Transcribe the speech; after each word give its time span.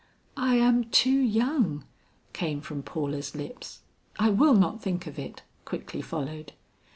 "I 0.35 0.55
am 0.55 0.85
too 0.85 1.11
young!" 1.19 1.83
came 2.33 2.59
from 2.61 2.81
Paula's 2.81 3.35
lips. 3.35 3.81
"I 4.17 4.31
will 4.31 4.55
not 4.55 4.81
think 4.81 5.05
of 5.05 5.19
it!" 5.19 5.43
quickly 5.63 6.01
followed. 6.01 6.53